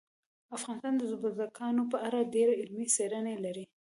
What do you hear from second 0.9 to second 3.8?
د بزګانو په اړه ډېرې علمي څېړنې لري.